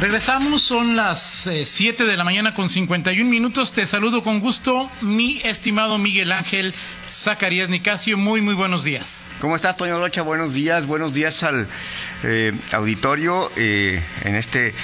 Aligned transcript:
Regresamos, 0.00 0.62
son 0.62 0.96
las 0.96 1.46
7 1.64 2.02
eh, 2.02 2.06
de 2.06 2.16
la 2.16 2.24
mañana 2.24 2.54
con 2.54 2.70
51 2.70 3.30
minutos. 3.30 3.74
Te 3.74 3.84
saludo 3.86 4.22
con 4.22 4.40
gusto, 4.40 4.90
mi 5.02 5.42
estimado 5.44 5.98
Miguel 5.98 6.32
Ángel 6.32 6.74
Zacarías 7.06 7.68
Nicasio. 7.68 8.16
Muy, 8.16 8.40
muy 8.40 8.54
buenos 8.54 8.82
días. 8.82 9.26
¿Cómo 9.42 9.56
estás, 9.56 9.76
Toño 9.76 9.98
Rocha? 9.98 10.22
Buenos 10.22 10.54
días, 10.54 10.86
buenos 10.86 11.12
días 11.12 11.42
al 11.42 11.68
eh, 12.22 12.54
auditorio. 12.72 13.52
Eh, 13.56 14.02
en 14.24 14.36
este, 14.36 14.74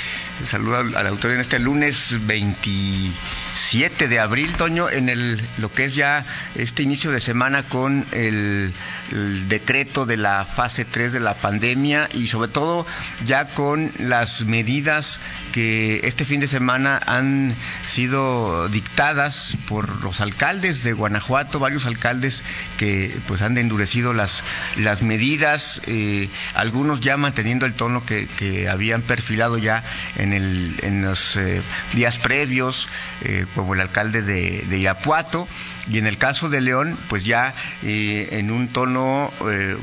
saludo 0.45 0.77
al, 0.77 1.07
auditorio 1.07 1.37
en 1.37 1.41
este 1.41 1.61
lunes 1.61 2.15
27 2.27 4.09
de 4.09 4.19
abril, 4.21 4.53
Toño, 4.57 4.91
en 4.91 5.09
el, 5.09 5.41
lo 5.57 5.73
que 5.73 5.85
es 5.85 5.95
ya 5.95 6.27
este 6.57 6.83
inicio 6.83 7.11
de 7.11 7.23
semana 7.23 7.63
con 7.63 8.05
el 8.13 8.71
el 9.13 9.49
decreto 9.49 10.07
de 10.07 10.17
la 10.17 10.45
fase 10.45 10.85
3 10.85 11.13
de 11.13 11.21
la 11.21 11.35
pandemia 11.35 12.09
y 12.13 12.29
sobre 12.29 12.49
todo 12.49 12.87
ya 13.25 13.47
con 13.49 13.93
las 13.99 14.45
medidas 14.45 15.06
que 15.53 16.01
este 16.05 16.25
fin 16.25 16.41
de 16.41 16.49
semana 16.49 17.01
han 17.07 17.55
sido 17.87 18.69
dictadas 18.69 19.55
por 19.67 20.03
los 20.03 20.21
alcaldes 20.21 20.83
de 20.83 20.93
Guanajuato, 20.93 21.59
varios 21.59 21.87
alcaldes 21.87 22.43
que 22.77 23.17
pues 23.27 23.43
han 23.43 23.57
endurecido 23.57 24.13
las, 24.13 24.43
las 24.77 25.03
medidas, 25.03 25.81
eh, 25.87 26.29
algunos 26.55 27.01
ya 27.01 27.17
manteniendo 27.17 27.67
el 27.67 27.75
tono 27.75 28.05
que, 28.05 28.27
habían 28.71 29.03
perfilado 29.03 29.59
ya 29.59 29.83
en, 30.17 30.33
el, 30.33 30.75
en 30.83 31.03
los 31.03 31.37
eh, 31.37 31.63
días 31.95 32.19
previos, 32.19 32.89
eh, 33.23 33.47
como 33.55 33.75
el 33.75 33.81
alcalde 33.81 34.23
de, 34.23 34.63
de 34.69 34.79
Iapuato, 34.79 35.49
y 35.91 35.99
en 35.99 36.07
el 36.07 36.19
caso 36.19 36.49
de 36.49 36.61
León, 36.61 36.99
pues 37.09 37.25
ya 37.25 37.55
en 37.83 38.51
un 38.51 38.69
tono 38.69 39.33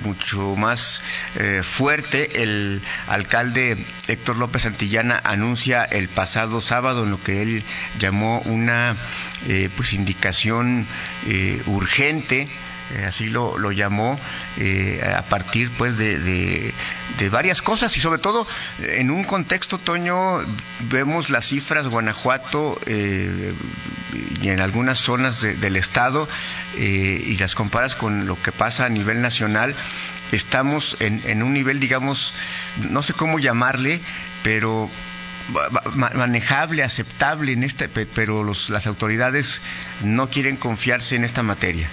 mucho 0.03 0.55
más 0.57 1.01
fuerte, 1.61 2.43
el 2.43 2.81
alcalde 3.07 3.77
Héctor 4.07 4.37
López 4.37 4.63
Santillana 4.63 5.12
anuncia 5.17 5.83
el 5.83 6.09
pasado 6.09 6.61
sábado 6.61 7.03
en 7.03 7.11
lo 7.11 7.21
que 7.21 7.41
él 7.41 7.63
llamó 7.99 8.39
una 8.45 8.95
eh, 9.47 9.69
pues 9.75 9.93
indicación 9.93 10.87
urgente 11.65 12.49
eh, 12.91 13.05
así 13.05 13.27
lo, 13.27 13.57
lo 13.57 13.71
llamó, 13.71 14.17
eh, 14.57 15.01
a 15.17 15.23
partir 15.23 15.71
pues 15.77 15.97
de, 15.97 16.19
de, 16.19 17.29
varias 17.29 17.61
cosas 17.61 17.95
y 17.97 17.99
sobre 17.99 18.19
todo 18.19 18.45
en 18.81 19.09
un 19.09 19.23
contexto, 19.23 19.79
Toño, 19.79 20.41
vemos 20.89 21.29
las 21.29 21.47
cifras 21.47 21.87
Guanajuato 21.87 22.79
eh, 22.85 23.53
y 24.41 24.49
en 24.49 24.59
algunas 24.59 24.99
zonas 24.99 25.41
del 25.41 25.75
estado 25.75 26.27
y 26.77 27.35
las 27.37 27.55
comparas 27.55 27.95
con 27.95 28.25
lo 28.25 28.39
que 28.41 28.51
pasa 28.51 28.85
a 28.85 28.89
nivel 28.89 29.21
nacional, 29.21 29.73
estamos 30.31 30.97
en, 30.99 31.21
en 31.25 31.41
un 31.41 31.53
nivel, 31.53 31.79
digamos, 31.79 32.33
no 32.77 33.01
sé 33.01 33.13
cómo 33.13 33.39
llamarle, 33.39 34.01
pero 34.43 34.89
manejable, 35.93 36.83
aceptable 36.83 37.53
en 37.53 37.63
este, 37.63 37.87
pero 37.87 38.43
los, 38.43 38.69
las 38.69 38.85
autoridades 38.85 39.61
no 40.03 40.29
quieren 40.29 40.57
confiarse 40.57 41.15
en 41.15 41.23
esta 41.23 41.41
materia 41.41 41.89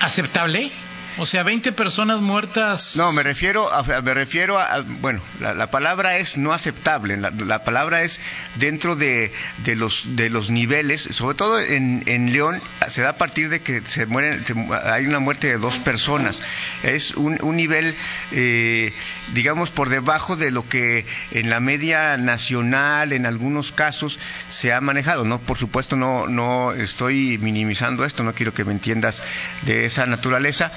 aceptable? 0.00 0.72
O 1.18 1.26
sea, 1.26 1.42
20 1.42 1.72
personas 1.72 2.20
muertas. 2.20 2.96
No, 2.96 3.12
me 3.12 3.22
refiero 3.22 3.72
a, 3.72 3.82
me 4.02 4.14
refiero 4.14 4.58
a, 4.58 4.80
bueno, 5.00 5.20
la, 5.40 5.70
palabra 5.70 6.18
es 6.18 6.36
no 6.36 6.52
aceptable. 6.52 7.16
La, 7.16 7.64
palabra 7.64 8.02
es 8.02 8.20
dentro 8.56 8.96
de, 8.96 9.32
de, 9.64 9.76
los 9.76 10.16
de 10.16 10.30
los 10.30 10.50
niveles, 10.50 11.02
sobre 11.10 11.36
todo 11.36 11.60
en, 11.60 12.04
en 12.06 12.32
León 12.32 12.60
se 12.88 13.02
da 13.02 13.10
a 13.10 13.16
partir 13.16 13.48
de 13.48 13.60
que 13.60 13.82
se 13.84 14.06
mueren, 14.06 14.44
hay 14.84 15.06
una 15.06 15.18
muerte 15.18 15.48
de 15.48 15.58
dos 15.58 15.78
personas. 15.78 16.40
Es 16.82 17.12
un, 17.12 17.38
un 17.42 17.56
nivel, 17.56 17.94
eh, 18.32 18.92
digamos, 19.34 19.70
por 19.70 19.88
debajo 19.88 20.36
de 20.36 20.50
lo 20.50 20.68
que 20.68 21.06
en 21.30 21.50
la 21.50 21.60
media 21.60 22.16
nacional, 22.16 23.12
en 23.12 23.26
algunos 23.26 23.72
casos, 23.72 24.18
se 24.48 24.72
ha 24.72 24.80
manejado. 24.80 25.24
No, 25.24 25.40
por 25.40 25.58
supuesto, 25.58 25.96
no 25.96 26.26
no 26.26 26.72
estoy 26.72 27.38
minimizando 27.38 28.04
esto. 28.04 28.24
No 28.24 28.34
quiero 28.34 28.54
que 28.54 28.64
me 28.64 28.72
entiendas 28.72 29.22
de 29.62 29.84
esa 29.84 30.06
naturaleza 30.06 30.72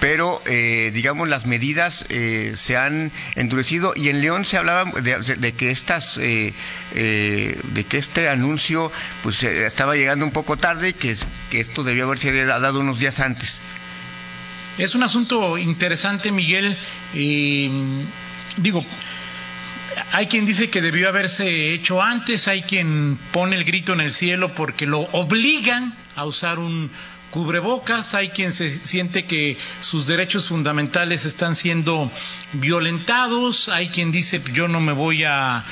pero 0.00 0.42
eh, 0.46 0.90
digamos 0.92 1.28
las 1.28 1.46
medidas 1.46 2.04
eh, 2.08 2.52
se 2.56 2.76
han 2.76 3.10
endurecido 3.34 3.92
y 3.96 4.08
en 4.08 4.20
León 4.20 4.44
se 4.44 4.56
hablaba 4.56 4.90
de, 5.00 5.52
que 5.52 5.70
estas 5.70 6.18
eh, 6.18 6.52
de 6.92 7.84
que 7.84 7.98
este 7.98 8.28
anuncio 8.28 8.92
pues 9.22 9.42
estaba 9.42 9.96
llegando 9.96 10.24
un 10.24 10.32
poco 10.32 10.56
tarde 10.56 10.90
y 10.90 10.92
que, 10.92 11.16
que 11.50 11.60
esto 11.60 11.82
debió 11.82 12.04
haberse 12.04 12.44
dado 12.44 12.80
unos 12.80 12.98
días 12.98 13.20
antes. 13.20 13.60
Es 14.78 14.94
un 14.94 15.02
asunto 15.02 15.56
interesante 15.56 16.30
Miguel 16.30 16.76
digo 18.58 18.84
hay 20.12 20.26
quien 20.26 20.44
dice 20.44 20.68
que 20.68 20.82
debió 20.82 21.08
haberse 21.08 21.72
hecho 21.72 22.02
antes, 22.02 22.48
hay 22.48 22.62
quien 22.62 23.18
pone 23.32 23.56
el 23.56 23.64
grito 23.64 23.92
en 23.94 24.00
el 24.00 24.12
cielo 24.12 24.54
porque 24.54 24.86
lo 24.86 25.00
obligan 25.12 25.94
a 26.16 26.24
usar 26.24 26.58
un, 26.58 26.90
cubrebocas, 27.30 28.14
hay 28.14 28.30
quien 28.30 28.52
se 28.52 28.70
siente 28.70 29.24
que 29.24 29.56
sus 29.80 30.06
derechos 30.06 30.48
fundamentales 30.48 31.24
están 31.24 31.54
siendo 31.54 32.10
violentados, 32.54 33.68
hay 33.68 33.88
quien 33.88 34.12
dice 34.12 34.42
yo 34.52 34.68
no 34.68 34.80
me 34.80 34.92
voy 34.92 35.24
a, 35.24 35.64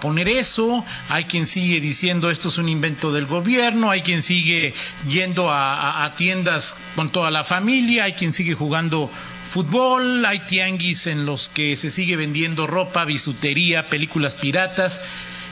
poner 0.00 0.28
eso, 0.28 0.84
hay 1.08 1.24
quien 1.24 1.46
sigue 1.46 1.80
diciendo 1.80 2.30
esto 2.30 2.48
es 2.48 2.58
un 2.58 2.68
invento 2.68 3.12
del 3.12 3.26
gobierno, 3.26 3.90
hay 3.90 4.02
quien 4.02 4.22
sigue 4.22 4.74
yendo 5.08 5.50
a, 5.50 6.04
a 6.04 6.16
tiendas 6.16 6.74
con 6.94 7.10
toda 7.10 7.30
la 7.30 7.44
familia, 7.44 8.04
hay 8.04 8.14
quien 8.14 8.32
sigue 8.32 8.54
jugando 8.54 9.10
fútbol, 9.50 10.24
hay 10.24 10.38
tianguis 10.40 11.08
en 11.08 11.26
los 11.26 11.48
que 11.48 11.76
se 11.76 11.90
sigue 11.90 12.16
vendiendo 12.16 12.68
ropa, 12.68 13.04
bisutería, 13.04 13.88
películas 13.88 14.36
piratas. 14.36 15.02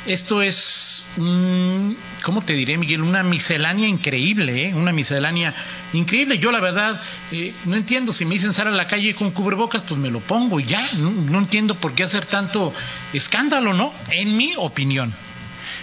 Esto 0.06 0.42
es, 0.42 1.02
un, 1.16 1.96
¿cómo 2.22 2.42
te 2.42 2.54
diré, 2.54 2.78
Miguel? 2.78 3.02
Una 3.02 3.22
miscelánea 3.22 3.88
increíble, 3.88 4.66
¿eh? 4.66 4.74
Una 4.74 4.92
miscelánea 4.92 5.54
increíble. 5.92 6.38
Yo, 6.38 6.50
la 6.50 6.60
verdad, 6.60 7.00
eh, 7.32 7.52
no 7.64 7.76
entiendo. 7.76 8.12
Si 8.12 8.24
me 8.24 8.34
dicen 8.34 8.52
salir 8.52 8.72
a 8.72 8.76
la 8.76 8.86
calle 8.86 9.14
con 9.14 9.32
cubrebocas, 9.32 9.82
pues 9.82 10.00
me 10.00 10.10
lo 10.10 10.20
pongo 10.20 10.60
y 10.60 10.64
ya. 10.64 10.82
No, 10.96 11.38
entiendo 11.38 11.74
por 11.74 11.94
qué 11.94 12.04
hacer 12.04 12.24
tanto 12.24 12.72
escándalo, 13.12 13.74
¿no? 13.74 13.92
En 14.10 14.36
mi 14.36 14.54
opinión. 14.56 15.14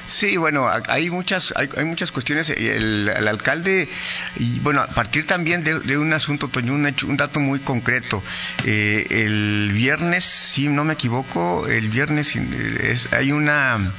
Sí, 0.08 0.38
bueno, 0.38 0.70
hay 0.88 1.10
muchas, 1.10 1.54
hay, 1.56 1.86
muchas 1.86 2.12
cuestiones. 2.12 2.50
El, 2.50 3.10
alcalde, 3.28 3.90
y 4.38 4.60
bueno, 4.60 4.82
a 4.82 4.88
partir 4.88 5.26
también 5.26 5.64
de, 5.64 5.98
un 5.98 6.14
asunto, 6.14 6.48
Toño, 6.48 6.74
un, 6.74 6.94
un 7.08 7.18
dato 7.18 7.40
muy 7.40 7.60
concreto. 7.60 8.24
Eh, 8.64 9.08
el 9.10 9.72
viernes, 9.74 10.26
si 10.26 10.68
no 10.68 10.84
me 10.84 10.94
equivoco, 10.94 11.68
el 11.68 11.90
viernes 11.90 12.36
es, 12.36 13.12
hay 13.14 13.32
una 13.32 13.92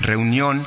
reunión 0.00 0.66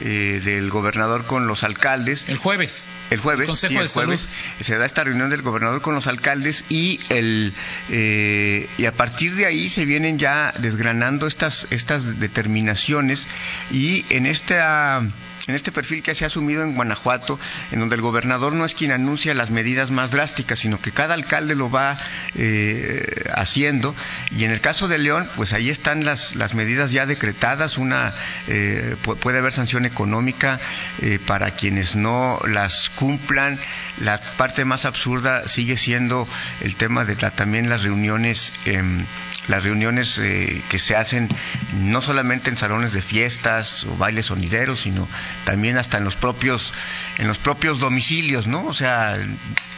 eh, 0.00 0.40
del 0.44 0.70
gobernador 0.70 1.24
con 1.24 1.46
los 1.46 1.62
alcaldes. 1.62 2.24
El 2.28 2.36
jueves. 2.36 2.82
El 3.10 3.20
jueves, 3.20 3.50
sí, 3.58 3.66
el 3.76 3.88
jueves 3.88 4.28
se 4.60 4.76
da 4.76 4.86
esta 4.86 5.04
reunión 5.04 5.30
del 5.30 5.42
gobernador 5.42 5.82
con 5.82 5.94
los 5.94 6.06
alcaldes 6.06 6.64
y 6.68 7.00
el 7.10 7.52
eh, 7.90 8.68
y 8.78 8.86
a 8.86 8.92
partir 8.92 9.34
de 9.34 9.46
ahí 9.46 9.68
se 9.68 9.84
vienen 9.84 10.18
ya 10.18 10.52
desgranando 10.58 11.26
estas 11.26 11.68
estas 11.70 12.18
determinaciones 12.18 13.26
y 13.70 14.04
en 14.08 14.26
esta 14.26 15.02
en 15.46 15.54
este 15.54 15.72
perfil 15.72 16.02
que 16.02 16.14
se 16.14 16.24
ha 16.24 16.28
asumido 16.28 16.62
en 16.62 16.74
Guanajuato, 16.74 17.38
en 17.70 17.80
donde 17.80 17.96
el 17.96 18.02
gobernador 18.02 18.52
no 18.52 18.64
es 18.64 18.74
quien 18.74 18.92
anuncia 18.92 19.34
las 19.34 19.50
medidas 19.50 19.90
más 19.90 20.10
drásticas, 20.10 20.58
sino 20.58 20.80
que 20.80 20.90
cada 20.90 21.14
alcalde 21.14 21.54
lo 21.54 21.70
va 21.70 21.98
eh, 22.34 23.24
haciendo. 23.34 23.94
Y 24.36 24.44
en 24.44 24.50
el 24.50 24.60
caso 24.60 24.88
de 24.88 24.98
León, 24.98 25.28
pues 25.36 25.52
ahí 25.52 25.70
están 25.70 26.04
las, 26.04 26.34
las 26.34 26.54
medidas 26.54 26.92
ya 26.92 27.06
decretadas. 27.06 27.78
Una 27.78 28.14
eh, 28.48 28.96
puede 29.20 29.38
haber 29.38 29.52
sanción 29.52 29.84
económica 29.84 30.60
eh, 31.02 31.18
para 31.24 31.50
quienes 31.50 31.96
no 31.96 32.40
las 32.46 32.90
cumplan. 32.90 33.58
La 34.00 34.20
parte 34.36 34.64
más 34.64 34.84
absurda 34.84 35.46
sigue 35.46 35.76
siendo 35.76 36.26
el 36.62 36.76
tema 36.76 37.04
de 37.04 37.16
también 37.16 37.68
las 37.68 37.84
reuniones 37.84 38.52
em, 38.66 39.04
las 39.48 39.64
reuniones 39.64 40.18
eh, 40.18 40.62
que 40.68 40.78
se 40.78 40.96
hacen 40.96 41.28
no 41.74 42.00
solamente 42.02 42.50
en 42.50 42.56
salones 42.56 42.92
de 42.92 43.02
fiestas 43.02 43.84
o 43.84 43.96
bailes 43.96 44.26
sonideros, 44.26 44.80
sino 44.80 45.06
también 45.44 45.76
hasta 45.76 45.98
en 45.98 46.04
los 46.04 46.16
propios 46.16 46.72
en 47.18 47.28
los 47.28 47.38
propios 47.38 47.80
domicilios, 47.80 48.46
¿no? 48.46 48.66
O 48.66 48.74
sea, 48.74 49.18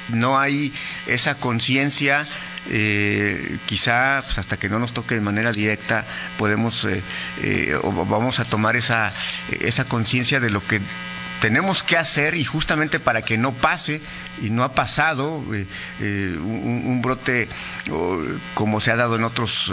no 0.08 0.38
hay 0.38 0.72
esa 1.06 1.36
conciencia 1.36 2.26
eh, 2.68 3.58
quizá 3.66 4.22
pues, 4.24 4.38
hasta 4.38 4.56
que 4.56 4.68
no 4.68 4.78
nos 4.78 4.92
toque 4.92 5.14
de 5.14 5.20
manera 5.20 5.52
directa 5.52 6.04
podemos 6.36 6.84
eh, 6.84 7.02
eh, 7.42 7.78
o 7.80 7.92
vamos 7.92 8.40
a 8.40 8.44
tomar 8.44 8.74
esa, 8.74 9.12
esa 9.60 9.84
conciencia 9.84 10.40
de 10.40 10.50
lo 10.50 10.66
que 10.66 10.80
tenemos 11.40 11.84
que 11.84 11.96
hacer 11.96 12.34
y 12.34 12.44
justamente 12.44 12.98
para 12.98 13.22
que 13.22 13.38
no 13.38 13.52
pase 13.52 14.00
y 14.42 14.50
no 14.50 14.64
ha 14.64 14.72
pasado 14.72 15.36
un, 15.36 17.00
brote 17.02 17.48
como 18.54 18.80
se 18.80 18.90
ha 18.90 18.96
dado 18.96 19.16
en 19.16 19.24
otros 19.24 19.70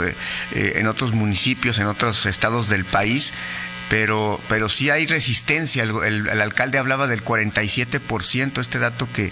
en 0.52 0.88
otros 0.88 1.14
municipios 1.14 1.80
en 1.80 1.88
otros 1.88 2.26
estados 2.26 2.68
del 2.68 2.84
país 2.84 3.32
pero, 3.90 4.40
pero 4.50 4.70
sí 4.70 4.90
hay 4.90 5.06
resistencia. 5.06 5.84
El, 5.84 6.30
alcalde 6.42 6.78
hablaba 6.78 7.08
del 7.08 7.24
47%, 7.24 8.62
este 8.62 8.80
dato 8.80 9.08
que, 9.12 9.32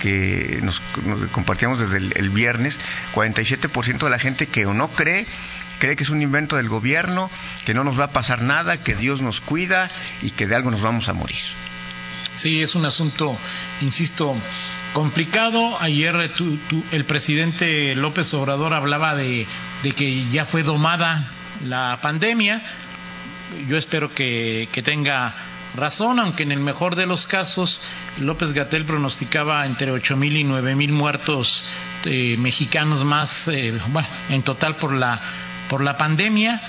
que 0.00 0.60
nos, 0.62 0.80
compartíamos 1.32 1.78
desde 1.80 1.98
el, 2.18 2.30
viernes, 2.30 2.78
47% 3.14 3.98
de 3.98 4.10
la 4.10 4.18
gente 4.18 4.46
que 4.46 4.66
o 4.66 4.74
no 4.74 4.88
cree, 4.88 5.26
cree 5.78 5.96
que 5.96 6.02
es 6.02 6.10
un 6.10 6.22
invento 6.22 6.56
del 6.56 6.68
gobierno, 6.68 7.30
que 7.64 7.74
no 7.74 7.84
nos 7.84 7.98
va 7.98 8.04
a 8.04 8.10
pasar 8.10 8.42
nada, 8.42 8.82
que 8.82 8.94
Dios 8.94 9.22
nos 9.22 9.40
cuida 9.40 9.90
y 10.20 10.30
que 10.30 10.46
de 10.46 10.56
algo 10.56 10.70
nos 10.70 10.82
vamos 10.82 11.08
a 11.08 11.12
morir. 11.12 11.40
Sí, 12.36 12.62
es 12.62 12.74
un 12.74 12.84
asunto, 12.86 13.36
insisto, 13.82 14.34
complicado. 14.94 15.80
Ayer 15.80 16.32
el 16.92 17.04
presidente 17.04 17.94
López 17.94 18.32
Obrador 18.34 18.72
hablaba 18.74 19.14
de 19.14 19.46
que 19.96 20.28
ya 20.30 20.46
fue 20.46 20.62
domada 20.62 21.30
la 21.64 21.98
pandemia 22.02 22.62
yo 23.68 23.76
espero 23.76 24.14
que, 24.14 24.68
tenga 24.84 25.34
razón, 25.76 26.18
aunque 26.18 26.42
en 26.42 26.52
el 26.52 26.60
mejor 26.60 26.96
de 26.96 27.06
los 27.06 27.26
casos 27.26 27.80
López 28.20 28.52
Gatel 28.52 28.84
pronosticaba 28.84 29.64
entre 29.66 29.90
ocho 29.90 30.16
mil 30.16 30.36
y 30.36 30.44
nueve 30.44 30.74
mil 30.74 30.92
muertos 30.92 31.64
eh, 32.04 32.36
mexicanos 32.38 33.04
más, 33.04 33.48
eh, 33.48 33.72
bueno, 33.88 34.08
en 34.28 34.42
total 34.42 34.76
por 34.76 34.92
la 34.92 35.20
por 35.68 35.82
la 35.82 35.96
pandemia. 35.96 36.60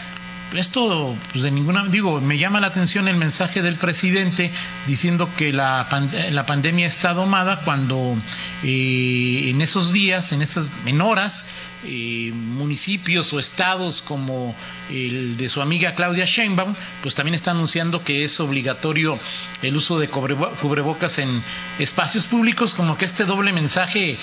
Esto, 0.54 1.16
pues 1.32 1.44
de 1.44 1.52
ninguna, 1.52 1.86
digo, 1.88 2.22
me 2.22 2.38
llama 2.38 2.60
la 2.60 2.68
atención 2.68 3.08
el 3.08 3.18
mensaje 3.18 3.62
del 3.62 3.76
presidente 3.76 4.52
diciendo 4.86 5.30
que 5.36 5.52
la, 5.52 5.88
la 6.32 6.46
pandemia 6.46 6.86
está 6.86 7.14
domada 7.14 7.62
cuando 7.62 8.16
eh, 8.64 9.50
en 9.50 9.62
esos 9.62 9.92
días, 9.94 10.32
en 10.32 10.42
esas, 10.44 10.68
en 10.86 11.02
horas, 11.02 11.44
eh, 11.86 12.32
municipios 12.34 13.34
o 13.34 13.40
estados 13.40 14.02
como 14.02 14.56
el 14.90 15.36
de 15.36 15.50
su 15.50 15.62
amiga 15.62 15.96
Claudia 15.96 16.24
Sheinbaum, 16.24 16.76
pues 17.02 17.14
también 17.14 17.36
está 17.36 17.52
anunciando 17.52 18.04
que 18.04 18.24
es 18.24 18.40
obligatorio 18.40 19.20
el 19.62 19.76
uso 19.76 20.00
de 20.00 20.08
cubrebocas 20.08 21.18
en 21.18 21.44
espacios 21.80 22.26
públicos, 22.26 22.74
como 22.74 22.98
que 22.98 23.04
este 23.04 23.26
doble 23.26 23.52
mensaje 23.52 24.12
eh, 24.12 24.18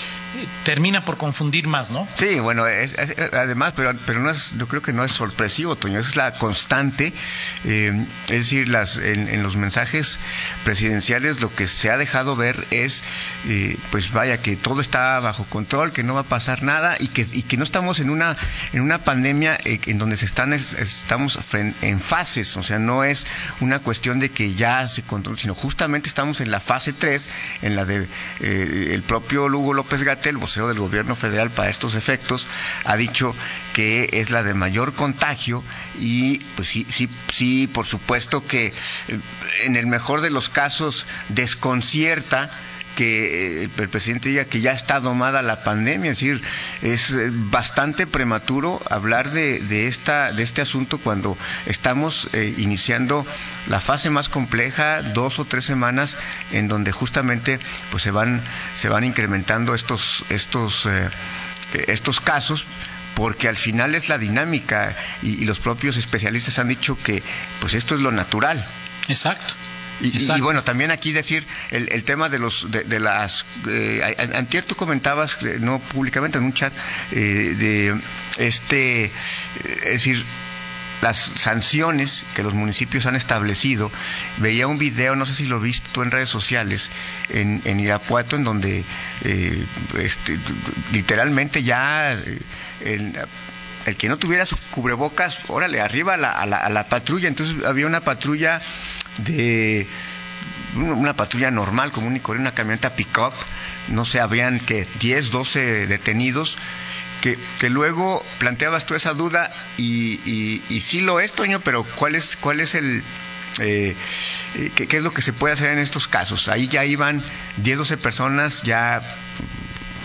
termina 0.64 1.04
por 1.04 1.18
confundir 1.18 1.66
más, 1.66 1.90
¿no? 1.90 2.08
Sí, 2.14 2.40
bueno, 2.40 2.64
además, 3.32 3.74
pero, 3.76 3.94
pero 4.06 4.20
no 4.20 4.30
es, 4.30 4.54
yo 4.56 4.66
creo 4.66 4.80
que 4.80 4.94
no 4.94 5.04
es 5.04 5.12
sorpresivo, 5.12 5.76
Toño, 5.76 5.98
es 5.98 6.09
la 6.16 6.34
constante, 6.34 7.12
eh, 7.64 8.06
es 8.24 8.28
decir, 8.28 8.68
las, 8.68 8.96
en, 8.96 9.42
los 9.42 9.56
mensajes 9.56 10.18
presidenciales 10.64 11.40
lo 11.40 11.54
que 11.54 11.66
se 11.66 11.90
ha 11.90 11.96
dejado 11.96 12.36
ver 12.36 12.66
es, 12.70 13.02
pues 13.90 14.12
vaya, 14.12 14.42
que 14.42 14.56
todo 14.56 14.80
está 14.80 15.18
bajo 15.20 15.44
control, 15.44 15.92
que 15.92 16.02
no 16.02 16.14
va 16.14 16.20
a 16.20 16.24
pasar 16.24 16.62
nada 16.62 16.96
y 16.98 17.08
que, 17.08 17.26
que 17.26 17.56
no 17.56 17.64
estamos 17.64 18.00
en 18.00 18.10
una, 18.10 18.36
en 18.72 18.80
una 18.80 19.04
pandemia 19.04 19.58
eh, 19.64 19.80
en 19.86 19.98
donde 19.98 20.16
se 20.16 20.24
están, 20.24 20.52
estamos 20.52 21.38
en 21.54 22.00
fases, 22.00 22.56
o 22.56 22.62
sea, 22.62 22.78
no 22.78 23.04
es 23.04 23.26
una 23.60 23.78
cuestión 23.80 24.20
de 24.20 24.30
que 24.30 24.54
ya 24.54 24.88
se 24.88 25.02
controla, 25.02 25.38
sino 25.38 25.54
justamente 25.54 26.08
estamos 26.08 26.40
en 26.40 26.50
la 26.50 26.60
fase 26.60 26.92
3, 26.92 27.28
en 27.62 27.76
la 27.76 27.84
de 27.84 28.08
eh, 28.40 28.90
el 28.92 29.02
propio 29.02 29.48
Lugo 29.48 29.74
López 29.74 30.02
Gatel, 30.02 30.36
vocero 30.36 30.68
del 30.68 30.78
gobierno 30.78 31.16
federal 31.16 31.50
para 31.50 31.70
estos 31.70 31.94
efectos, 31.94 32.46
ha 32.84 32.96
dicho 32.96 33.34
que 33.74 34.08
es 34.12 34.30
la 34.30 34.42
de 34.42 34.54
mayor 34.54 34.94
contagio 34.94 35.62
y 35.98 36.38
pues 36.56 36.68
sí, 36.68 36.86
sí, 36.88 37.08
sí, 37.32 37.66
por 37.66 37.86
supuesto 37.86 38.46
que 38.46 38.66
eh, 38.66 38.72
en 39.64 39.76
el 39.76 39.86
mejor 39.86 40.20
de 40.20 40.30
los 40.30 40.48
casos 40.48 41.06
desconcierta 41.28 42.50
que 42.96 43.64
el 43.64 43.88
presidente 43.88 44.28
diga 44.28 44.44
que 44.44 44.60
ya 44.60 44.72
está 44.72 45.00
domada 45.00 45.42
la 45.42 45.64
pandemia, 45.64 46.10
es 46.10 46.18
decir, 46.18 46.42
es 46.82 47.12
eh, 47.12 47.30
bastante 47.32 48.06
prematuro 48.06 48.82
hablar 48.90 49.30
de, 49.30 49.86
esta, 49.86 50.32
de 50.32 50.42
este 50.42 50.60
asunto 50.60 50.98
cuando 50.98 51.36
estamos 51.66 52.28
eh, 52.32 52.54
iniciando 52.58 53.26
la 53.68 53.80
fase 53.80 54.10
más 54.10 54.28
compleja, 54.28 55.02
dos 55.02 55.38
o 55.38 55.44
tres 55.44 55.64
semanas, 55.64 56.16
en 56.52 56.68
donde 56.68 56.92
justamente 56.92 57.58
pues 57.90 58.02
se 58.02 58.10
van, 58.10 58.42
se 58.76 58.88
van 58.88 59.04
incrementando 59.04 59.74
estos, 59.74 60.24
estos, 60.28 60.86
eh, 60.86 61.08
estos 61.86 62.20
casos 62.20 62.66
porque 63.20 63.48
al 63.48 63.58
final 63.58 63.94
es 63.94 64.08
la 64.08 64.16
dinámica 64.16 64.96
y, 65.22 65.42
y, 65.42 65.44
los 65.44 65.60
propios 65.60 65.98
especialistas 65.98 66.58
han 66.58 66.68
dicho 66.68 66.96
que 67.02 67.22
pues 67.60 67.74
esto 67.74 67.94
es 67.94 68.00
lo 68.00 68.10
natural. 68.10 68.66
Exacto. 69.08 69.52
Y, 70.00 70.40
bueno, 70.40 70.62
también 70.62 70.90
aquí 70.90 71.12
decir 71.12 71.46
el, 71.70 72.02
tema 72.04 72.30
de 72.30 72.38
los 72.38 72.68
de, 72.70 72.98
las 72.98 73.44
eh, 73.68 74.16
antier 74.34 74.64
tú 74.64 74.74
comentabas 74.74 75.36
eh, 75.42 75.58
no 75.60 75.78
públicamente 75.78 76.38
en 76.38 76.44
un 76.44 76.54
chat 76.54 76.72
eh, 77.12 77.54
de 77.58 78.00
este 78.38 79.04
eh, 79.04 79.10
es 79.82 79.92
decir 79.92 80.24
las 81.02 81.32
sanciones 81.36 82.24
que 82.34 82.42
los 82.42 82.54
municipios 82.54 83.06
han 83.06 83.16
establecido. 83.16 83.90
Veía 84.38 84.66
un 84.66 84.78
video, 84.78 85.16
no 85.16 85.26
sé 85.26 85.34
si 85.34 85.46
lo 85.46 85.60
viste 85.60 85.88
tú 85.92 86.02
en 86.02 86.10
redes 86.10 86.28
sociales, 86.28 86.90
en, 87.28 87.62
en 87.64 87.80
Irapuato, 87.80 88.36
en 88.36 88.44
donde 88.44 88.84
este, 89.98 90.38
literalmente 90.92 91.62
ya 91.62 92.12
el, 92.12 93.26
que 93.98 94.08
no 94.08 94.18
tuviera 94.18 94.46
su 94.46 94.56
cubrebocas, 94.70 95.40
órale, 95.48 95.80
arriba 95.80 96.14
a 96.14 96.16
la, 96.16 96.32
a 96.32 96.68
la 96.68 96.86
patrulla. 96.86 97.28
Entonces 97.28 97.64
había 97.64 97.86
una 97.86 98.00
patrulla 98.00 98.60
de 99.18 99.86
una 100.76 101.14
patrulla 101.14 101.50
normal, 101.50 101.92
común 101.92 102.16
y 102.16 102.20
corriente, 102.20 102.48
una 102.48 102.54
camioneta 102.54 102.94
pick-up, 102.94 103.32
no 103.88 104.04
sé, 104.04 104.20
habrían 104.20 104.60
que 104.60 104.86
10, 105.00 105.30
12 105.30 105.86
detenidos, 105.86 106.56
que, 107.20 107.38
luego 107.68 108.24
planteabas 108.38 108.86
tú 108.86 108.94
esa 108.94 109.14
duda 109.14 109.52
y, 109.76 110.20
y, 110.68 110.80
sí 110.80 111.00
lo 111.00 111.20
es, 111.20 111.32
Toño, 111.32 111.60
pero 111.60 111.84
¿cuál 111.84 112.14
es, 112.14 112.36
cuál 112.36 112.60
es 112.60 112.74
el... 112.74 113.02
Eh, 113.60 113.94
eh, 114.54 114.70
¿qué, 114.74 114.96
es 114.96 115.02
lo 115.02 115.12
que 115.12 115.22
se 115.22 115.32
puede 115.32 115.52
hacer 115.52 115.70
en 115.70 115.78
estos 115.78 116.08
casos? 116.08 116.48
Ahí 116.48 116.68
ya 116.68 116.84
iban 116.84 117.22
10, 117.58 117.78
12 117.78 117.96
personas 117.96 118.62
ya 118.62 119.02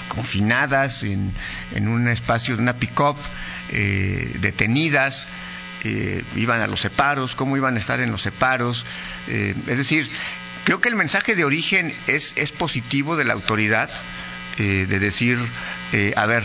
confinadas 0.09 1.03
en, 1.03 1.33
en 1.73 1.87
un 1.87 2.07
espacio 2.07 2.55
de 2.55 2.61
una 2.61 2.73
pick-up, 2.73 3.17
eh, 3.71 4.31
detenidas, 4.39 5.27
iban 6.35 6.61
a 6.61 6.67
los 6.67 6.81
separos, 6.81 7.35
cómo 7.35 7.57
iban 7.57 7.75
a 7.75 7.79
estar 7.79 7.99
en 7.99 8.11
los 8.11 8.21
separos. 8.21 8.85
Eh, 9.27 9.55
es 9.67 9.77
decir, 9.77 10.09
creo 10.63 10.81
que 10.81 10.89
el 10.89 10.95
mensaje 10.95 11.35
de 11.35 11.45
origen 11.45 11.95
es, 12.07 12.33
es 12.35 12.51
positivo 12.51 13.15
de 13.15 13.23
la 13.23 13.33
autoridad, 13.33 13.89
eh, 14.57 14.85
de 14.87 14.99
decir, 14.99 15.37
eh, 15.93 16.13
a 16.15 16.25
ver, 16.25 16.43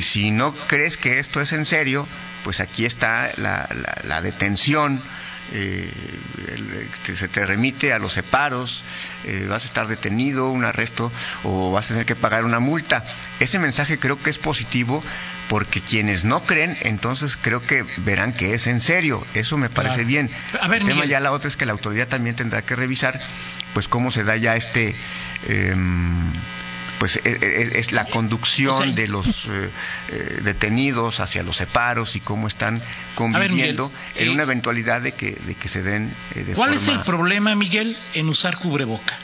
si 0.00 0.30
no 0.30 0.54
crees 0.54 0.96
que 0.96 1.18
esto 1.18 1.40
es 1.40 1.52
en 1.52 1.64
serio, 1.64 2.06
pues 2.44 2.60
aquí 2.60 2.84
está 2.84 3.32
la, 3.36 3.68
la 4.04 4.22
detención 4.22 5.02
eh, 5.52 5.88
se 7.14 7.28
te 7.28 7.46
remite 7.46 7.92
a 7.92 7.98
los 7.98 8.14
separos, 8.14 8.82
eh, 9.24 9.46
vas 9.48 9.62
a 9.62 9.66
estar 9.66 9.86
detenido, 9.86 10.50
un 10.50 10.64
arresto 10.64 11.12
o 11.44 11.70
vas 11.70 11.86
a 11.86 11.88
tener 11.94 12.06
que 12.06 12.16
pagar 12.16 12.44
una 12.44 12.58
multa. 12.58 13.04
Ese 13.38 13.58
mensaje 13.58 13.98
creo 13.98 14.20
que 14.20 14.30
es 14.30 14.38
positivo 14.38 15.04
porque 15.48 15.80
quienes 15.80 16.24
no 16.24 16.44
creen, 16.44 16.76
entonces 16.82 17.36
creo 17.36 17.64
que 17.64 17.84
verán 17.98 18.32
que 18.32 18.54
es 18.54 18.66
en 18.66 18.80
serio. 18.80 19.24
Eso 19.34 19.56
me 19.56 19.70
parece 19.70 20.04
bien. 20.04 20.30
El 20.72 20.84
tema 20.84 21.04
ya 21.04 21.20
la 21.20 21.32
otra 21.32 21.48
es 21.48 21.56
que 21.56 21.66
la 21.66 21.72
autoridad 21.72 22.08
también 22.08 22.34
tendrá 22.34 22.62
que 22.62 22.74
revisar 22.74 23.20
pues 23.72 23.88
cómo 23.88 24.10
se 24.10 24.24
da 24.24 24.36
ya 24.36 24.56
este... 24.56 24.96
Em, 25.48 26.32
pues 26.98 27.16
e, 27.16 27.20
e, 27.24 27.78
es, 27.78 27.92
la 27.92 28.06
conducción 28.06 28.94
de 28.94 29.08
los 29.08 29.26
eh, 29.46 29.70
eh, 30.08 30.40
detenidos 30.42 31.20
hacia 31.20 31.42
los 31.42 31.56
separos 31.56 32.16
y 32.16 32.20
cómo 32.20 32.48
están 32.48 32.82
conviviendo 33.14 33.90
en 34.14 34.30
una 34.30 34.42
eh, 34.42 34.44
eventualidad 34.44 35.02
de 35.02 35.12
que, 35.12 35.32
de 35.32 35.54
que 35.54 35.68
se 35.68 35.82
den 35.82 36.12
de 36.34 36.54
¿Cuál 36.54 36.74
es 36.74 36.88
el 36.88 37.00
problema, 37.00 37.54
Miguel, 37.54 37.98
en 38.14 38.28
usar 38.28 38.58
cubreboca? 38.58 39.16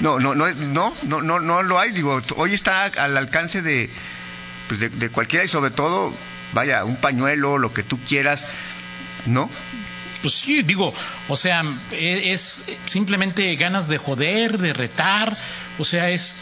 No, 0.00 0.18
no, 0.18 0.34
no, 0.34 0.52
no, 0.52 0.94
no, 1.02 1.22
no, 1.22 1.38
no 1.38 1.62
lo 1.62 1.78
hay. 1.78 1.92
Digo, 1.92 2.20
hoy 2.36 2.52
está 2.52 2.84
al 2.84 3.16
alcance 3.16 3.62
de, 3.62 3.88
pues 4.66 4.80
de, 4.80 4.88
de 4.88 5.08
cualquiera 5.08 5.44
y 5.44 5.48
sobre 5.48 5.70
todo, 5.70 6.12
vaya, 6.52 6.84
un 6.84 6.96
pañuelo, 6.96 7.58
lo 7.58 7.72
que 7.72 7.84
tú 7.84 8.00
quieras, 8.00 8.44
¿no? 9.26 9.48
Pues 10.24 10.36
sí, 10.36 10.62
digo, 10.62 10.90
o 11.28 11.36
sea, 11.36 11.62
e, 11.92 12.32
es, 12.32 12.62
simplemente 12.86 13.54
ganas 13.56 13.88
de 13.88 13.98
joder, 13.98 14.56
de 14.56 14.72
retar, 14.72 15.36
o 15.78 15.84
sea, 15.84 16.08
es 16.08 16.34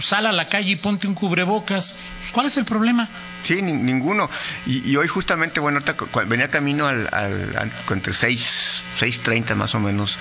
sal 0.00 0.26
a 0.26 0.32
la 0.32 0.48
calle 0.48 0.72
y 0.72 0.76
ponte 0.76 1.06
un 1.06 1.14
cubrebocas. 1.14 1.94
¿Cuál 2.32 2.46
es 2.46 2.56
el 2.56 2.64
problema? 2.64 3.08
Sí, 3.44 3.62
ninguno. 3.62 4.28
Y, 4.66 4.96
hoy 4.96 5.06
justamente, 5.06 5.60
bueno, 5.60 5.78
venía 6.26 6.50
camino 6.50 6.88
al, 6.88 7.08
al, 7.12 7.70
entre 7.90 8.12
seis, 8.12 8.82
seis 8.96 9.20
treinta 9.20 9.54
más 9.54 9.76
o 9.76 9.78
menos 9.78 10.18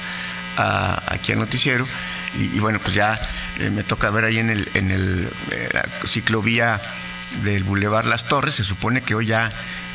aquí 0.56 1.32
al 1.32 1.40
noticiero 1.40 1.88
y, 2.36 2.60
bueno, 2.60 2.80
pues 2.80 2.94
ya 2.94 3.20
eh, 3.60 3.72
me 3.72 3.82
toca 3.82 4.12
ver 4.12 4.26
ahí 4.26 4.38
en 4.38 4.52
el, 4.52 4.70
en 4.76 4.92
el 4.92 5.28
eh, 5.50 5.70
ciclovía 6.06 6.80
del 7.42 7.64
Boulevard 7.64 8.06
Las 8.06 8.28
Torres, 8.28 8.54
se 8.54 8.64
supone 8.64 9.02
que 9.02 9.16
hoy 9.16 9.26
ya, 9.26 9.52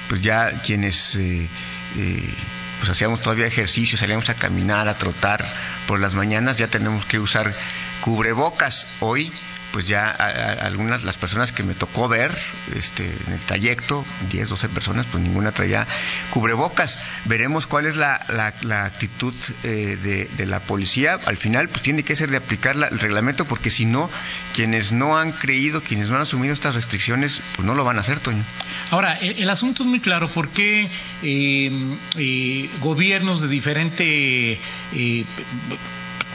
pues 0.09 0.21
ya 0.21 0.61
quienes 0.63 1.15
eh, 1.15 1.49
pues 2.79 2.91
hacíamos 2.91 3.21
todavía 3.21 3.47
ejercicio, 3.47 3.97
salíamos 3.97 4.29
a 4.31 4.35
caminar, 4.35 4.89
a 4.89 4.99
trotar 4.99 5.47
por 5.87 6.01
las 6.01 6.15
mañanas, 6.15 6.59
ya 6.59 6.69
tenemos 6.69 7.07
que 7.07 7.19
usar 7.19 7.55
cubrebocas. 8.01 8.87
Hoy 9.01 9.33
pues 9.73 9.89
ya 9.89 10.11
algunas 10.11 11.03
las 11.03 11.17
personas 11.17 11.51
que 11.51 11.63
me 11.63 11.75
tocó 11.75 12.09
ver 12.09 12.31
este, 12.77 13.05
en 13.27 13.33
el 13.33 13.41
trayecto, 13.41 14.05
10, 14.31 14.51
12 14.51 14.69
personas, 14.69 15.07
pues 15.11 15.23
ninguna 15.25 15.53
traía 15.53 15.87
cubrebocas. 16.31 16.99
Veremos 17.25 17.67
cuál 17.67 17.87
es 17.87 17.97
la, 17.97 18.25
la, 18.63 18.85
actitud 18.85 19.35
eh, 19.65 20.29
de, 20.37 20.47
la 20.47 20.61
policía. 20.61 21.19
Al 21.25 21.37
final, 21.37 21.69
pues 21.69 21.83
tiene 21.83 22.03
que 22.03 22.15
ser 22.17 22.31
de 22.31 22.37
aplicar 22.37 22.77
el 22.77 22.99
reglamento, 22.99 23.47
porque 23.47 23.71
si 23.71 23.87
no, 23.87 24.11
quienes 24.55 24.93
no 24.93 25.17
han 25.17 25.33
creído, 25.33 25.83
quienes 25.83 26.09
no 26.09 26.17
han 26.17 26.23
asumido 26.23 26.53
estas 26.53 26.75
restricciones, 26.75 27.41
pues 27.57 27.67
no 27.67 27.75
lo 27.75 27.85
van 27.85 27.99
a 27.99 28.03
hacer, 28.03 28.21
Toño. 28.21 28.45
Ahora, 28.91 29.17
el, 29.19 29.49
asunto 29.49 29.83
es 29.83 29.89
muy 29.89 30.01
claro, 30.01 30.31
porque 30.33 30.91
eh, 31.23 31.97
eh, 32.17 32.71
gobiernos 32.81 33.41
de 33.41 33.49
diferente 33.49 34.61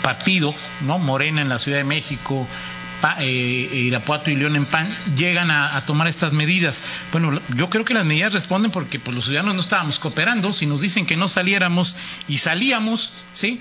partido, 0.01 0.55
¿no? 0.81 0.99
Morena 0.99 1.41
en 1.41 1.49
la 1.49 1.59
Ciudad 1.59 1.79
de 1.79 1.83
México, 1.83 2.47
eh, 3.19 3.83
Irapuato 3.85 4.31
y 4.31 4.35
León 4.35 4.55
en 4.55 4.65
PAN 4.65 4.95
llegan 5.15 5.51
a, 5.51 5.83
tomar 5.85 6.07
estas 6.07 6.33
medidas. 6.33 6.83
Bueno, 7.11 7.39
yo 7.55 7.69
creo 7.69 7.85
que 7.85 7.93
las 7.93 8.05
medidas 8.05 8.33
responden 8.33 8.71
porque 8.71 8.99
pues, 8.99 9.15
los 9.15 9.25
ciudadanos 9.25 9.55
no 9.55 9.61
estábamos 9.61 9.99
cooperando. 9.99 10.53
Si 10.53 10.65
nos 10.65 10.81
dicen 10.81 11.05
que 11.05 11.15
no 11.15 11.29
saliéramos 11.29 11.95
y 12.27 12.39
salíamos, 12.39 13.13
¿sí? 13.33 13.59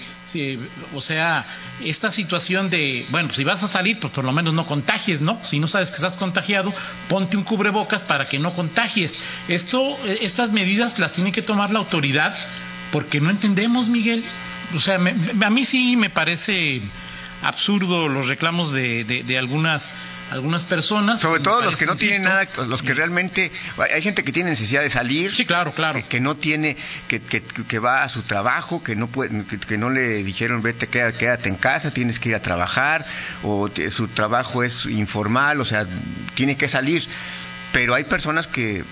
o 0.95 1.01
sea, 1.01 1.47
esta 1.85 2.11
situación 2.11 2.69
de, 2.69 3.07
bueno, 3.11 3.29
pues 3.29 3.39
si 3.39 3.45
vas 3.45 3.63
a 3.63 3.69
salir, 3.69 3.99
pues 4.01 4.13
por 4.13 4.25
lo 4.25 4.33
menos 4.33 4.53
no 4.55 4.67
contagies, 4.67 5.21
¿no? 5.21 5.41
Si 5.45 5.59
no 5.59 5.69
sabes 5.69 5.91
que 5.91 5.97
estás 5.97 6.17
contagiado, 6.17 6.75
ponte 7.09 7.37
un 7.37 7.45
cubrebocas 7.45 8.03
para 8.03 8.29
que 8.29 8.39
no 8.39 8.53
contagies. 8.53 9.17
Esto, 9.49 9.97
eh, 10.05 10.19
estas 10.23 10.51
medidas 10.53 10.99
las 10.99 11.13
tiene 11.13 11.33
que 11.33 11.43
tomar 11.43 11.71
la 11.71 11.79
autoridad 11.79 12.37
porque 12.93 13.21
no 13.21 13.31
entendemos, 13.31 13.89
Miguel. 13.89 14.25
O 14.75 14.81
sea, 14.81 14.97
a 14.97 15.51
mí 15.51 15.65
sí 15.65 15.97
me 15.97 16.11
parece 16.11 16.83
absurdo 17.43 18.09
los 18.09 18.29
reclamos 18.29 18.73
de, 18.73 19.05
de, 19.05 19.39
algunas 19.39 19.91
algunas 20.31 20.65
personas. 20.65 21.21
Sobre 21.21 21.41
todo 21.41 21.63
los 21.63 21.77
que 21.77 21.87
no 21.87 21.95
tienen 21.95 22.25
nada, 22.25 22.49
los 22.67 22.83
que 22.83 22.95
realmente, 22.95 23.53
hay 23.95 24.03
gente 24.03 24.25
que 24.25 24.33
tiene 24.33 24.51
necesidad 24.51 24.83
de 24.83 24.91
salir. 24.91 25.33
Sí, 25.33 25.45
claro, 25.45 25.73
claro. 25.73 26.03
Que, 26.09 26.19
no 26.19 26.37
tiene, 26.37 26.77
que, 27.07 27.21
que, 27.21 27.79
va 27.79 28.03
a 28.03 28.09
su 28.09 28.23
trabajo, 28.23 28.83
que 28.83 28.97
no 28.97 29.07
puede, 29.07 29.45
que, 29.45 29.79
no 29.79 29.89
le 29.89 30.25
dijeron 30.25 30.63
vete, 30.63 30.89
quédate, 30.89 31.19
quédate 31.19 31.49
en 31.49 31.57
casa, 31.57 31.93
tienes 31.93 32.19
que 32.19 32.31
ir 32.31 32.35
a 32.35 32.43
trabajar, 32.43 33.07
o 33.45 33.71
su 33.91 34.09
trabajo 34.09 34.65
es 34.65 34.87
informal, 34.87 35.61
o 35.61 35.65
sea, 35.65 35.87
tiene 36.35 36.57
que 36.57 36.69
salir. 36.69 37.07
Pero 37.73 37.95
hay 37.95 38.05
personas 38.05 38.47
que 38.47 38.85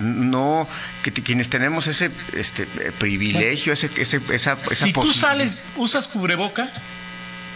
no, 0.00 0.66
que 1.02 1.12
quienes 1.12 1.50
tenemos 1.50 1.86
ese 1.86 2.10
este 2.32 2.66
privilegio, 2.98 3.72
ese, 3.72 3.90
ese, 3.96 4.20
esa, 4.30 4.56
esa 4.70 4.86
Si 4.86 4.92
tú 4.92 5.12
sales, 5.12 5.58
usas 5.76 6.08
cubreboca, 6.08 6.70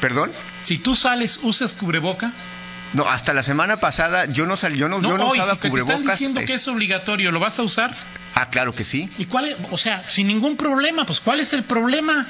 ¿Perdón? 0.00 0.32
Si 0.62 0.78
tú 0.78 0.94
sales, 0.94 1.40
¿usas 1.42 1.72
cubreboca? 1.72 2.32
No, 2.92 3.06
hasta 3.06 3.34
la 3.34 3.42
semana 3.42 3.78
pasada 3.78 4.26
yo 4.26 4.46
no 4.46 4.56
salí, 4.56 4.78
yo 4.78 4.88
no, 4.88 5.02
yo 5.02 5.18
no 5.18 5.32
usaba 5.32 5.54
si 5.54 5.68
cubrebocas. 5.68 5.96
Te 5.96 6.02
están 6.02 6.14
diciendo 6.14 6.40
que 6.44 6.54
es 6.54 6.68
obligatorio, 6.68 7.32
¿lo 7.32 7.40
vas 7.40 7.58
a 7.58 7.62
usar? 7.62 7.96
Ah, 8.34 8.50
claro 8.50 8.74
que 8.74 8.84
sí. 8.84 9.10
¿Y 9.18 9.24
cuál 9.24 9.46
es? 9.46 9.56
O 9.70 9.78
sea, 9.78 10.08
sin 10.08 10.26
ningún 10.28 10.56
problema, 10.56 11.06
pues 11.06 11.20
¿cuál 11.20 11.40
es 11.40 11.52
el 11.52 11.64
problema? 11.64 12.26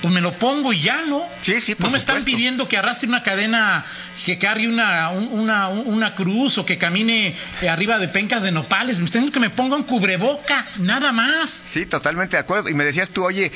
Pues 0.00 0.14
me 0.14 0.20
lo 0.20 0.34
pongo 0.34 0.72
y 0.72 0.82
ya, 0.82 1.04
¿no? 1.06 1.22
Sí, 1.42 1.60
sí, 1.60 1.74
por 1.74 1.86
No 1.86 1.92
me 1.92 1.98
están 1.98 2.22
pidiendo 2.24 2.68
que 2.68 2.76
arrastre 2.76 3.08
una 3.08 3.22
cadena, 3.22 3.84
que 4.24 4.38
cargue 4.38 4.68
una, 4.68 5.10
una, 5.10 5.68
una 5.68 6.14
cruz 6.14 6.58
o 6.58 6.66
que 6.66 6.78
camine 6.78 7.34
arriba 7.68 7.98
de 7.98 8.08
pencas 8.08 8.42
de 8.42 8.52
nopales. 8.52 8.98
Me 8.98 9.06
están 9.06 9.22
diciendo 9.22 9.32
que 9.32 9.40
me 9.40 9.50
ponga 9.50 9.76
un 9.76 9.82
cubreboca, 9.82 10.66
nada 10.76 11.12
más. 11.12 11.62
Sí, 11.64 11.86
totalmente 11.86 12.36
de 12.36 12.40
acuerdo. 12.40 12.68
Y 12.68 12.74
me 12.74 12.84
decías 12.84 13.10
tú, 13.10 13.24
oye, 13.24 13.50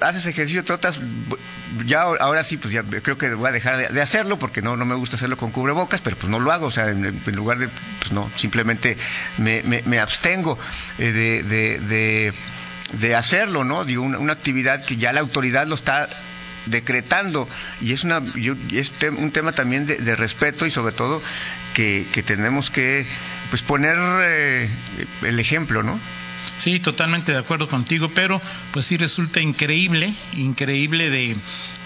haces 0.00 0.26
ejercicio, 0.26 0.62
trotas, 0.64 1.00
ya 1.84 2.02
ahora 2.02 2.44
sí, 2.44 2.58
pues 2.58 2.72
ya 2.72 2.84
creo 2.84 3.18
que 3.18 3.34
voy 3.34 3.48
a 3.48 3.52
dejar 3.52 3.92
de, 3.92 4.02
hacerlo 4.02 4.38
porque 4.38 4.62
no, 4.62 4.76
no 4.76 4.84
me 4.84 4.94
gusta 4.94 5.16
hacerlo 5.16 5.36
con 5.36 5.50
cubrebocas, 5.50 6.00
pero 6.00 6.16
pues 6.16 6.30
no 6.30 6.38
lo 6.38 6.52
hago. 6.52 6.66
O 6.66 6.70
sea, 6.70 6.90
en, 6.90 7.20
lugar 7.34 7.58
de, 7.58 7.68
pues 7.98 8.12
no, 8.12 8.30
simplemente 8.36 8.96
me, 9.38 9.62
me, 9.62 9.98
abstengo 9.98 10.58
eh, 10.98 11.12
de, 11.12 11.42
de 11.80 12.32
de 12.92 13.14
hacerlo, 13.14 13.64
¿no? 13.64 13.84
Digo, 13.84 14.02
una, 14.02 14.32
actividad 14.32 14.84
que 14.84 14.96
ya 14.96 15.12
la 15.12 15.20
autoridad 15.20 15.66
lo 15.66 15.74
está 15.74 16.08
decretando 16.66 17.48
y 17.80 17.92
es 17.92 18.04
una 18.04 18.22
es 18.70 18.92
un 19.18 19.32
tema 19.32 19.50
también 19.50 19.84
de, 19.86 20.16
respeto 20.16 20.64
y 20.64 20.70
sobre 20.70 20.94
todo 20.94 21.20
que, 21.74 22.06
tenemos 22.24 22.70
que 22.70 23.04
pues 23.50 23.62
poner 23.62 23.96
eh, 23.98 24.70
el 25.22 25.40
ejemplo 25.40 25.82
no 25.82 25.98
Sí, 26.62 26.78
totalmente 26.78 27.32
de 27.32 27.38
acuerdo 27.38 27.66
contigo, 27.66 28.12
pero 28.14 28.40
pues 28.70 28.86
sí 28.86 28.96
resulta 28.96 29.40
increíble, 29.40 30.14
increíble 30.36 31.10
de, 31.10 31.36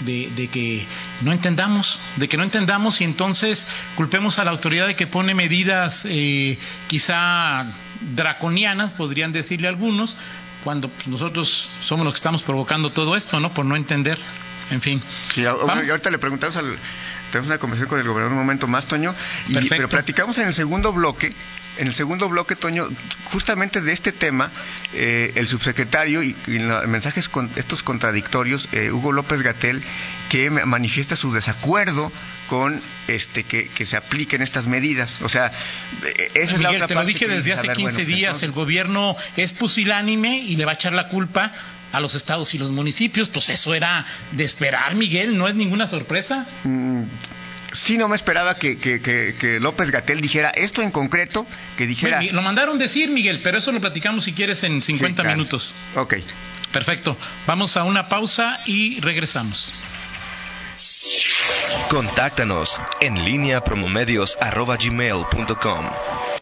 de, 0.01 0.49
que 0.49 0.85
no 1.23 1.33
entendamos, 1.33 1.99
de 2.17 2.29
que 2.29 2.37
no 2.37 2.43
entendamos 2.43 3.01
y 3.01 3.05
entonces 3.05 3.67
culpemos 3.95 4.39
a 4.39 4.45
la 4.45 4.51
autoridad 4.51 4.87
de 4.87 4.95
que 4.95 5.07
pone 5.07 5.33
medidas 5.33 6.03
eh, 6.05 6.59
quizá 6.89 7.65
draconianas, 8.15 8.93
podrían 8.93 9.33
decirle 9.33 9.69
algunos, 9.69 10.19
cuando 10.65 10.91
nosotros 11.07 11.69
somos 11.83 12.05
los 12.05 12.15
que 12.15 12.19
estamos 12.19 12.43
provocando 12.43 12.91
todo 12.91 13.17
esto, 13.17 13.41
¿no? 13.41 13.53
Por 13.53 13.65
no 13.65 13.77
entender. 13.77 14.19
En 14.71 14.81
fin. 14.81 15.01
Sí, 15.33 15.43
y 15.43 15.47
ahorita 15.47 16.11
le 16.11 16.19
preguntamos 16.19 16.57
al. 16.57 16.77
Tenemos 17.31 17.49
una 17.49 17.59
conversación 17.59 17.89
con 17.89 18.01
el 18.01 18.07
gobernador 18.07 18.33
un 18.33 18.39
momento 18.39 18.67
más, 18.67 18.87
Toño. 18.87 19.15
Y, 19.49 19.69
pero 19.69 19.89
platicamos 19.89 20.39
en 20.39 20.49
el 20.49 20.55
segundo 20.55 20.93
bloque. 20.93 21.33
En 21.79 21.89
el 21.89 21.95
segundo 21.95 22.29
bloque, 22.31 22.57
Toño, 22.57 22.89
justamente 23.27 23.83
de 23.83 23.93
este 23.93 24.11
tema, 24.11 24.51
eh, 24.95 25.33
el 25.35 25.47
subsecretario 25.47 26.23
y, 26.23 26.35
los 26.47 26.87
mensajes 26.87 27.29
con 27.29 27.51
estos 27.57 27.83
contradictorios, 27.83 28.71
eh, 28.73 28.91
Hugo 28.91 29.13
López 29.13 29.43
Gatel, 29.43 29.83
que 30.31 30.49
manifiesta 30.49 31.17
su 31.17 31.33
desacuerdo 31.33 32.11
con 32.49 32.81
este 33.09 33.45
que, 33.45 33.87
se 33.87 33.97
apliquen 33.97 34.41
estas 34.41 34.67
medidas. 34.67 35.21
O 35.23 35.29
sea, 35.29 35.53
esa 36.35 36.55
es 36.55 36.61
la 36.61 36.71
otra 36.71 36.87
te 36.87 36.95
lo 36.95 37.05
dije 37.05 37.29
desde 37.29 37.53
hace 37.53 37.69
15 37.69 37.95
pues, 37.95 38.07
días, 38.07 38.43
el 38.43 38.53
gobierno 38.53 39.17
es 39.37 39.53
pusilánime 39.53 40.39
y 40.39 40.57
le 40.57 40.65
va 40.65 40.73
a 40.73 40.75
echar 40.75 40.93
la 40.93 41.09
culpa 41.09 41.53
a 41.93 42.01
los 42.01 42.15
estados 42.15 42.53
y 42.55 42.59
los 42.59 42.71
municipios, 42.71 43.29
pues 43.29 43.49
eso 43.49 43.75
era 43.75 44.05
de 44.33 44.45
esperar, 44.45 44.95
Miguel, 44.95 45.39
no 45.39 45.49
es 45.49 45.55
ninguna 45.55 45.87
sorpresa. 45.87 46.47
Mm, 46.65 47.03
sí, 47.77 47.99
no 47.99 48.09
me 48.09 48.17
esperaba 48.17 48.57
que, 48.57 48.79
que, 48.79 49.59
López 49.61 49.91
Gatel 49.91 50.21
dijera 50.21 50.51
esto 50.51 50.83
en 50.83 50.91
concreto, 50.91 51.47
que 51.77 51.87
dijera... 51.87 52.23
lo 52.23 52.43
mandaron 52.43 52.79
decir, 52.79 53.11
Miguel, 53.11 53.41
pero 53.43 53.59
eso 53.59 53.73
lo 53.73 53.81
platicamos 53.81 54.25
si 54.25 54.33
quieres 54.33 54.63
en 54.65 54.83
50 54.83 55.23
minutos. 55.25 55.75
Ok. 55.95 56.15
Perfecto. 56.73 57.17
Vamos 57.47 57.77
a 57.77 57.85
una 57.85 58.09
pausa 58.09 58.61
y 58.67 59.01
regresamos. 59.01 59.71
Contáctanos 61.89 62.81
en 63.01 63.25
línea 63.25 63.63
promomedios.com. 63.63 65.87